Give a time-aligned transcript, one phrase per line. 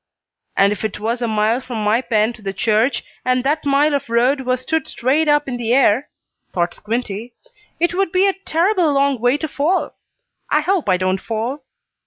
[0.57, 3.93] "And if it was a mile from my pen to the church, and that mile
[3.93, 6.09] of road was stood straight up in the air,"
[6.51, 7.35] thought Squinty,
[7.79, 9.93] "it would be a terrible long way to fall.
[10.49, 11.61] I hope I don't fall."